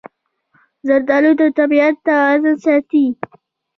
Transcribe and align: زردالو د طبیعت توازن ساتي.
زردالو 0.87 1.31
د 1.39 1.41
طبیعت 1.57 1.95
توازن 2.07 2.55
ساتي. 2.65 3.05